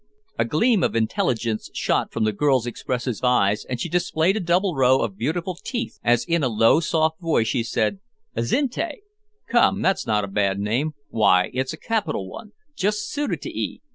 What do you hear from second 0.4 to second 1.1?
gleam of